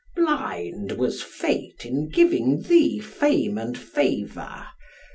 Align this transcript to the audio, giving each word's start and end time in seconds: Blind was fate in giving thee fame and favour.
Blind 0.15 0.93
was 0.93 1.21
fate 1.21 1.85
in 1.85 2.09
giving 2.09 2.63
thee 2.63 2.97
fame 2.97 3.59
and 3.59 3.77
favour. 3.77 4.65